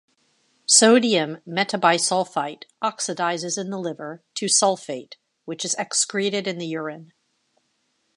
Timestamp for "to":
4.33-4.47